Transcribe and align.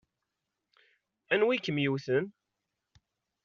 Anwa 1.33 1.53
i 1.53 1.57
kem-yewwten? 1.59 2.25